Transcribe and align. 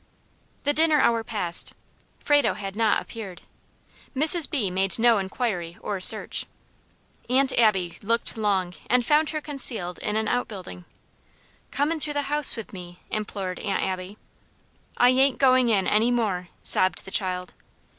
The 0.63 0.73
dinner 0.73 0.99
hour 0.99 1.23
passed. 1.23 1.75
Frado 2.17 2.55
had 2.55 2.75
not 2.75 3.03
appeared. 3.03 3.43
Mrs. 4.15 4.49
B. 4.49 4.71
made 4.71 4.97
no 4.97 5.19
inquiry 5.19 5.77
or 5.79 6.01
search. 6.01 6.47
Aunt 7.29 7.53
Abby 7.55 7.99
looked 8.01 8.35
long, 8.35 8.73
and 8.89 9.05
found 9.05 9.29
her 9.29 9.41
concealed 9.41 9.99
in 9.99 10.15
an 10.15 10.27
outbuilding. 10.27 10.85
"Come 11.69 11.91
into 11.91 12.13
the 12.13 12.23
house 12.33 12.55
with 12.55 12.73
me," 12.73 12.97
implored 13.11 13.59
Aunt 13.59 13.83
Abby. 13.83 14.17
"I 14.97 15.09
ain't 15.09 15.37
going 15.37 15.69
in 15.69 15.85
any 15.85 16.09
more," 16.09 16.47
sobbed 16.63 17.05
the 17.05 17.11
child. 17.11 17.53